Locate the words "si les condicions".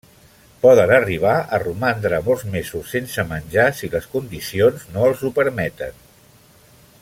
3.81-4.89